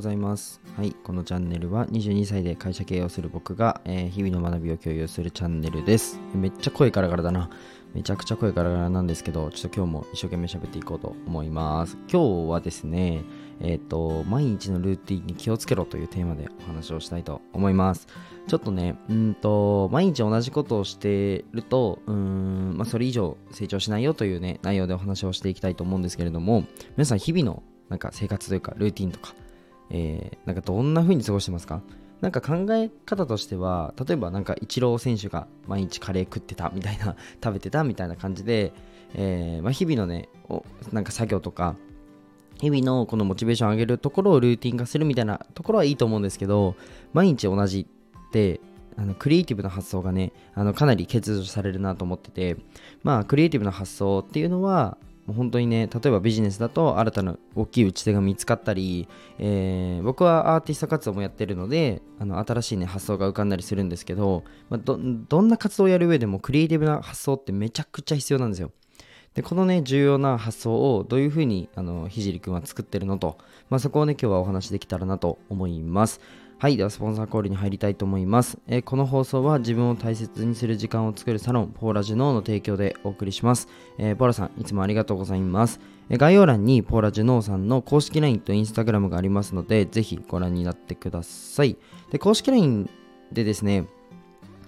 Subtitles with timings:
[0.00, 0.62] ございます。
[0.78, 6.18] はい、このチャンネルは22歳で会社経営をする僕が、えー日々の学びを共有するチャンネルです。
[6.34, 7.50] めっちゃ声ガラガラだな。
[7.92, 11.98] めちゃくちゃ声ガラガラなんですけど、ちょっと今日も一生懸命喋っていこうと思います。
[12.10, 13.24] 今日はですね、
[13.60, 18.06] えっ、と、毎日のルーティンに気をつけろというテーマでお話をしたいと思います。
[18.48, 26.64] ちょっとね、うんと、毎日同じことをしてると、うん、まあ、それ以上成長しないよというね、内容でお話をしていきたいと思うんですけれども、
[26.96, 29.34] 皆さん日々のなんか生活というか、ルーティンとか、
[29.90, 31.82] えーなんかどんな風に過ごしてますか？
[32.20, 38.74] なんか考え方としては例えばなんかイチロー選手が毎日カレー食ってたみたいな 食べてたみたいな感じで、
[39.14, 41.76] えーまあ、日々のねおなんか作業とか
[42.60, 46.74] 日々のこのモチベーション上げるところをルーティン化するみたいなところはいいと思うんですけど
[47.14, 48.60] 毎日同じって
[48.98, 52.58] あのクリエイティブな発想がねあのかなり欠如されるなと思ってて
[53.02, 54.98] まあクリエイティブな発想っていうのは
[55.32, 68.72] 本当にね例えばビジネスだと新たな大きい打ち手が見つかったり、えー僕はアーティスト活動もやってるのであの新しいね発想が浮かんだりするんですけど、まあ、どどんな活動をやる上でもクリエイティブな発想ってめちゃくちゃ必要なんですよ。
[69.34, 76.20] でこのね重要な発想をどういうふうにあのひじりくんは作ってるのと、まあ、そこをね今日はお話しできたらなと思います。
[76.60, 85.80] はいではスポンサーコールに入りたいと思います、えーこの放送は自分を大切にする時間を作るサロンポーラジュノーの提供でお送りします、えーポーラさんいつもありがとうございます
[86.10, 91.78] えー概要欄にポーラジュノーさんの公式 LINE と Instagram がありますのでぜひご覧になってください
[92.10, 92.90] で公式 LINE
[93.32, 93.86] でですね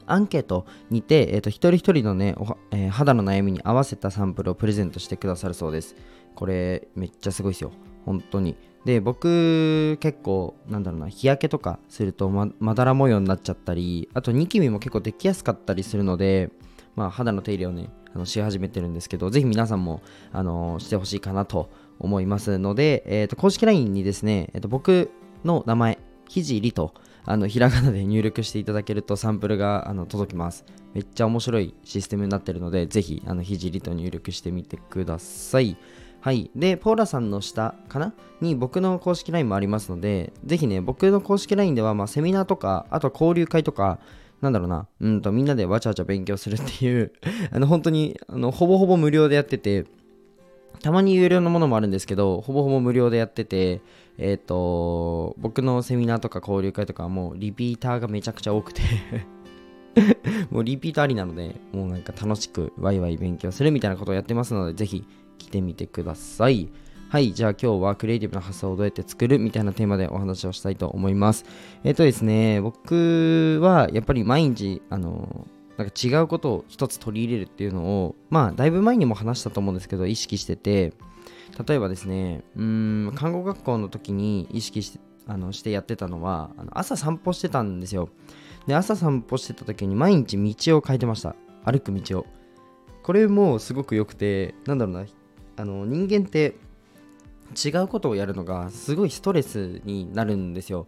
[0.06, 2.34] アンケートにて、えー、と一人一人のね、
[2.70, 5.94] えー肌の悩みに合わせたサンプルをプレゼントしてくださるそうです。
[6.34, 7.72] これ、めっちゃすごいですよ。
[8.04, 8.56] 本当に。
[8.84, 16.50] で、僕、結構、なんだろうな、日焼けとかするとままだら模様になっちゃったり、あとニキビも結構できやすかったりするので、
[16.96, 25.10] まあ、肌の手入れをね、あのし始めてるんですけど、ぜひ皆さんも、あのしてほしいかなと思いますので、えー、と公式 LINE にですね、えー、と僕
[25.44, 26.92] の名前、ひじりと、
[27.24, 30.64] あのひらがなで入力していただけるとサンプルがあの届きます。
[30.92, 35.76] めっちゃ面白いシステムになってるので、ぜひあのひじりと入力してみてください。
[36.22, 36.52] はい。
[36.54, 38.14] で、ポーラさんの下かな？
[38.40, 43.98] に僕の公式 LINE もありますので、ぜひね、僕の公式 LINE では、まあ、セミナーとか、あと交流会とか、
[44.40, 47.12] なんだろうな、うんと、みんなでわちゃわちゃ勉強するっていう、
[47.50, 49.84] あの、本当に、あの、ほぼほぼ無料でやってて、
[50.80, 53.80] たまに有料のものもあるんですけど、ほぼほぼ無料でやってて、
[54.16, 58.82] えっ、と、僕のセミナーとか交流会とかはもうリピーターがめちゃくちゃ多くて
[60.50, 65.04] もうリピーターありなので、もうなんか楽しくワイワイ勉強するみたいなことをやってますので、ぜひ来
[65.52, 66.68] てみてください。
[67.08, 71.44] はい、じゃあ今日はクリエイティブな発想をどうやって作るみたいなテーマでお話をしたいと思います。
[71.84, 75.46] えっ、とですね、僕はやっぱり毎日、あの、
[75.76, 80.94] なんか違うことを一つ取り入れるっていうのを、まあ、だいぶ前にも話したと思うんですけど、意識してて、
[81.66, 88.08] 例えばですね、うん、看護学校の時に意識して、あのしてやってたのはあの朝散歩してたんですよ
[88.66, 92.26] で朝散歩してた時に毎日道を変えてました歩く道を
[93.02, 95.04] これもすごく良くてなんだろうな
[95.56, 96.54] あの人間って
[97.62, 100.86] 違うことをやるのがすごいストレスになるんですよ。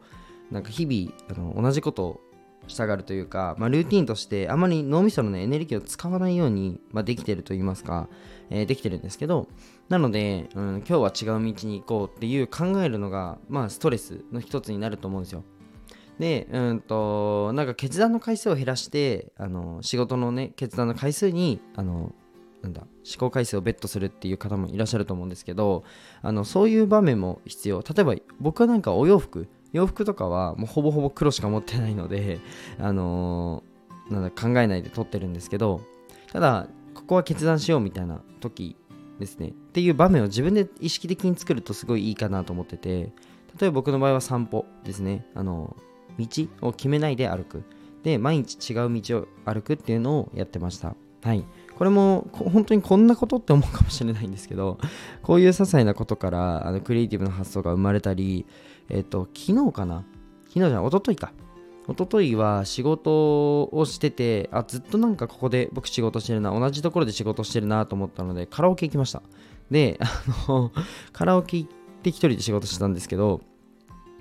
[0.50, 2.20] なんか日々あの同じことを
[2.66, 8.08] したがるというか、まあ、ルーティンとしてあまり脳みその、ね、エネルギーを使わないように、まあ、できてると言いますか、
[8.50, 9.48] えーできてるんですけど
[9.88, 15.44] なので、うん、今日は違う道に行こうっていう考えるのが、まあ、ストレスの一つになると思うんですよ。
[16.18, 22.12] で、うんと、なんか決断の回数を減らして、あの、仕事のね、決断の回数に、あの、
[22.64, 22.88] なんだ、思
[23.18, 25.84] 考回数をベットするっていう方もいらっしゃると思うんですけど、
[26.22, 27.82] あの、そういう場面も必要。
[27.82, 32.40] 例えば、僕はなんかお洋服、洋服とかはもうほぼほぼ黒しか持ってないので、
[32.78, 33.62] あの
[34.10, 35.82] なんだ、考えないで撮ってるんですけど、
[36.32, 38.76] ただ、ここは決断しようみたいな時
[39.18, 39.48] ですね。
[39.48, 43.12] っていう場面を自分で意識的に作るとすごいいいかなと思ってて、
[43.60, 45.26] 例えば僕の場合は散歩ですね。
[45.34, 45.76] あの、
[46.18, 46.26] 道
[46.62, 47.62] を決めないで歩く。
[48.04, 50.94] で、毎日違う道を歩くっていうのをやってました。
[51.22, 51.44] はい。
[51.76, 54.78] これも本当にこんなことって思うかもしれないんですけど、
[55.22, 58.46] こういう些細なことからあのクリエイティブな発想が生まれたり、
[58.88, 60.04] えっ、と、昨日かな？
[60.48, 61.32] 昨日じゃない、一昨日か。
[61.86, 69.22] 一昨日は仕事をしてて、あ、ずっとなんかここで僕仕事してるな、同じところで仕事してるなと思ったので、カラオケ行きました。
[69.70, 70.06] で、あ
[70.48, 70.72] の、
[71.12, 71.70] カラオケ行っ
[72.02, 73.40] て一人で仕事してたんですけど、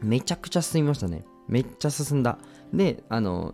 [0.01, 1.23] めちゃくちゃ進みましたね。
[1.47, 2.37] めっちゃ進んだ。
[2.73, 3.53] で、あの、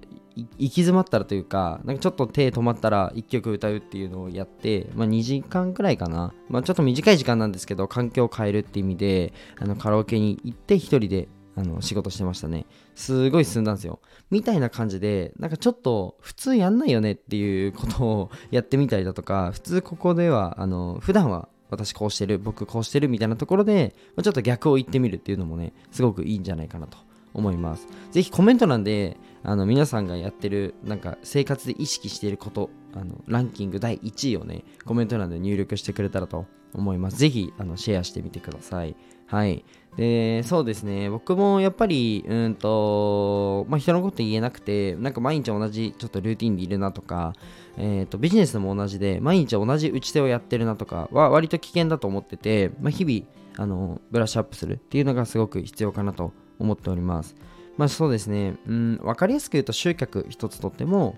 [0.57, 6.33] 行き詰まったらというか、なんかちょっと手止まったら1曲歌うっていうのをやって、まあ2時間くらいかな。
[6.49, 12.65] まあちょっと短い時間なんですけど、環境を変えるっていう意味で、あのカラオケに行って一人であの仕事してましたね。
[12.95, 13.99] すごい進んだんですよ。
[14.29, 26.97] みたいな感じで、なんかちょっと普通やんないよねっていうことをやってみたりだとか、普通ここでは、あの、普段は私こうしてる僕こうしてるみたいなところで、ちょっと逆を言ってみるっていうのもねすごくいいんじゃないかなと
[27.33, 27.87] 思います。
[28.11, 37.17] ぜひコメント欄であの皆さんがやってるなんか生活で意識していることあのランキング第1位をねコメント欄で入力してくれたらと思います。
[37.17, 38.95] ぜひあのシェアしてみてください。
[39.27, 39.63] はい。
[39.97, 41.09] でそうですね。
[41.09, 47.33] 僕もやっぱりうんとまあ人のこと言えなくてなんか毎日同じちょっとルーティンでいるなとか
[47.81, 53.25] えーと、ビジネスも同じで毎日同じ打ち手をやってるなとかは割と危険だと思ってて、まあ、日々
[53.57, 57.35] あのブラッシュアップするっていうのがすごく必要かなと思っております。
[57.79, 61.15] まあそうですね、うん、分かりやすく言うと集客一つとっても、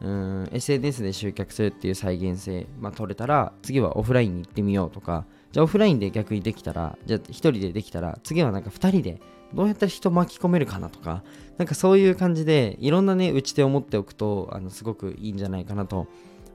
[0.00, 9.20] うん、SNS で集客するっていう再現性、まあ、取れたら次はオフラインに行ってみようとかじゃあオフラインで逆にできたらじゃあ1人でできたら次はなんか2人で
[9.54, 11.24] どうやったら人巻き込めるかなとか
[11.58, 16.06] なんかそういう感じでいろんなね打ち手を持っておくとあのすごくいいんじゃないかなと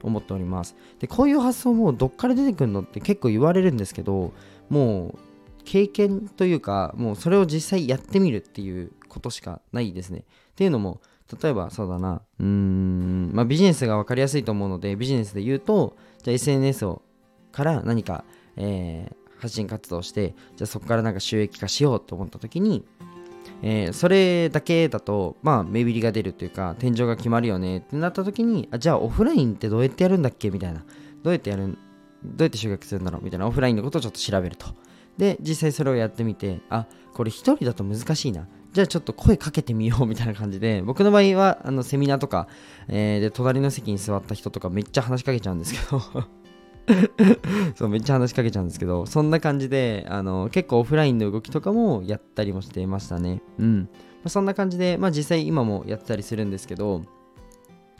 [0.02, 4.32] 思っておりますでこういう発想もどっから出てくるのって結構言われるんですけど
[4.70, 5.18] もう
[5.70, 10.22] 経験というかもうそれを実際やってみるっていうことしかないですねっ
[10.56, 11.00] ていうのも
[11.40, 17.02] 例えばそうだなうーんまあビジネスが分かりやすいと思うのでビジネスで言うとじゃあ SNS を
[17.52, 18.24] から何か、
[18.56, 22.84] えー、発信活動してじゃあそこからなんか収益化しようと思った時に
[23.62, 30.50] えー、それだけだと、まあ、目減りが出るというか、天井が決まるよねってなった時に、あじゃあオフラインってどうやってやるんだっけ？
[30.50, 30.82] みたいな。
[31.22, 31.76] どうやってやるどう
[32.42, 33.22] やって収穫するんだろう？
[33.22, 34.66] みたいなオフラインのことをちょっと調べると。
[35.20, 38.48] で、実際それをやってみて、あ、これ一人だと難しいな。
[38.72, 42.48] じゃあちょっと声かけてみようみたいな感じで、僕の場合はあのセミナーとか、
[42.88, 46.00] えー、で、隣の席に座った人とか めっちゃ話しかけちゃうんですけど。
[47.76, 53.42] そうめっちゃ話しかけちゃうんですけどそんな感じであの結構オフラインの動きとかもやったりもしていましたね。
[53.60, 53.86] うん、ま
[54.24, 57.04] あ、そんな感じで、まあ、実際今もやってたりするんですけど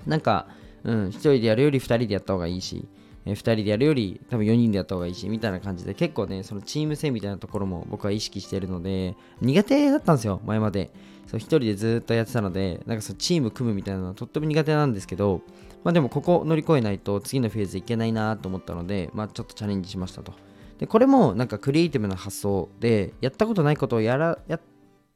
[0.06, 0.48] なんか、
[0.82, 2.88] うん、1人でやるより2人でやった方がいいし
[3.26, 10.90] えー、2人でやるより多分4人でやった方がいいしみたいな感じで結構ねそのチーム戦みたいなところも僕は意識してるので苦手だったんですよ前まで
[11.26, 15.42] そう1人でずっとやってたのでなんかそのチーム組むみたいなのはとっても苦手なんですけど
[15.84, 20.34] まあでもここ乗り越えないと次のフェーズいけないなと思ったので、まあちょっとチャレンジしましたと。
[20.78, 24.60] で、これもなんかクリエイティブな発想で、やったことないことをやら、やっ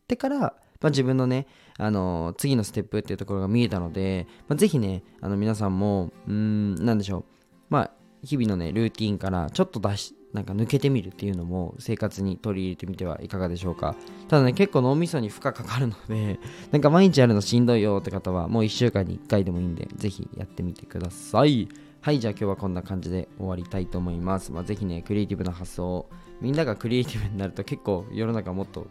[0.07, 1.47] てから、まあ、自分のね、
[1.79, 7.25] あのー、次のステップっていうところが見えたので、まあ、ぜひね、あの皆さんも、うん、なんでしょう。
[7.71, 7.91] まあ、
[8.23, 13.95] 日々のね、ルーティンからちょっと出し、なんか抜けてみるっていうのも生活に取り入れてみてはいかがでしょうか。
[14.29, 16.41] ただね、結構脳みそに負荷かかるので、
[16.73, 21.69] なんか毎日やるのしんどいよって方は、もう1週間に1回でもいいんで、ぜひやってみてください。
[22.01, 24.53] はい、じゃあ今日はこんな感じで終わりたいと思います。
[24.53, 28.87] まあ、ぜひね、クリエイティブな発想を、みんながクリエイティブになると結構世の中もっと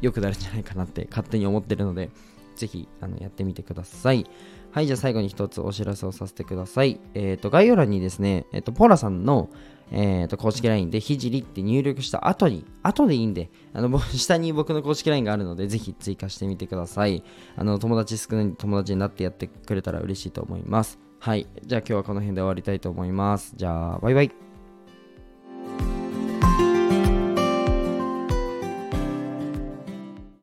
[0.00, 2.10] 良くなるんじゃないかなって勝手に思ってるので、
[2.56, 4.26] ぜひあのやってみてください。
[4.72, 7.00] はい、じゃあ最後に一つお知らせをさせてください。
[7.14, 9.48] えっ、ー、と、概要欄にですね、えっ、ー、と、ポーラさんの、
[9.90, 17.22] えー、と公式 LINE でひじりって入力した後に、後でいいんで、あの 下に僕の公式 LINE があるので、ぜひ追加してみてください。
[17.56, 20.98] あの友達少ない友達になってやってくれたら嬉しいと思います。
[21.20, 21.46] はい。
[21.64, 23.54] じゃあ今日はこの辺で終わりたいと思います。
[23.56, 24.45] じゃあ、バイバイ。